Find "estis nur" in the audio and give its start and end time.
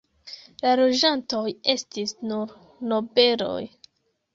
1.75-2.59